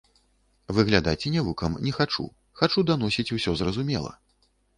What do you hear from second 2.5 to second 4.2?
хачу даносіць усё зразумела.